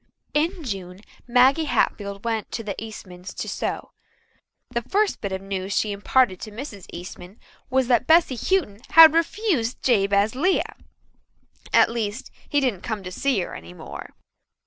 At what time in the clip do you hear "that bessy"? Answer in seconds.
7.87-8.35